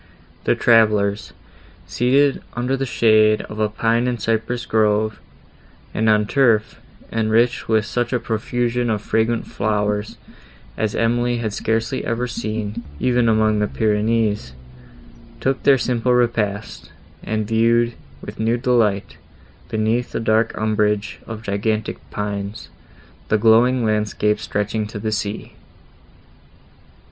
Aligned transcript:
The 0.45 0.55
travellers, 0.55 1.31
seated 1.85 2.41
under 2.55 2.75
the 2.75 2.87
shade 2.87 3.43
of 3.43 3.59
a 3.59 3.69
pine 3.69 4.07
and 4.07 4.19
cypress 4.19 4.65
grove 4.65 5.19
and 5.93 6.09
on 6.09 6.25
turf, 6.25 6.81
enriched 7.11 7.69
with 7.69 7.85
such 7.85 8.11
a 8.11 8.19
profusion 8.19 8.89
of 8.89 9.03
fragrant 9.03 9.45
flowers, 9.45 10.17
as 10.75 10.95
Emily 10.95 11.37
had 11.37 11.53
scarcely 11.53 12.03
ever 12.03 12.25
seen, 12.25 12.81
even 12.99 13.29
among 13.29 13.59
the 13.59 13.67
Pyrenees, 13.67 14.53
took 15.39 15.61
their 15.61 15.77
simple 15.77 16.15
repast, 16.15 16.91
and 17.21 17.47
viewed, 17.47 17.93
with 18.21 18.39
new 18.39 18.57
delight, 18.57 19.17
beneath 19.69 20.13
the 20.13 20.19
dark 20.19 20.57
umbrage 20.57 21.19
of 21.27 21.43
gigantic 21.43 21.99
pines, 22.09 22.69
the 23.29 23.37
glowing 23.37 23.85
landscape 23.85 24.39
stretching 24.39 24.87
to 24.87 24.97
the 24.97 25.11
sea. 25.11 25.53